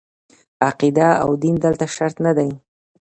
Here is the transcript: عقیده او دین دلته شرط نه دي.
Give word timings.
عقیده 0.69 1.07
او 1.23 1.29
دین 1.43 1.55
دلته 1.63 1.85
شرط 1.95 2.15
نه 2.25 2.31
دي. 2.37 2.49